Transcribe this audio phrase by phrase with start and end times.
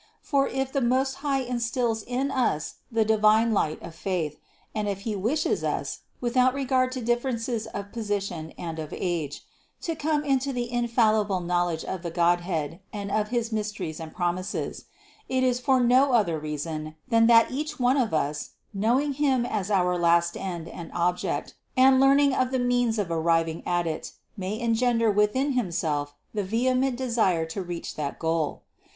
[0.23, 4.39] For if the Most High instills in us the divine light of faith,
[4.73, 9.43] and if He wishes us, without regard to differences of position and of age,
[9.81, 14.85] to come into the infallible knowledge of the Godhead and of his mysteries and promises,
[15.29, 19.69] it is for no other reason than that each one of us, knowing Him as
[19.69, 24.59] our last end and object, and learning of the means of arriving at it, may
[24.59, 28.63] engender within himself the vehement desire to reach that goal.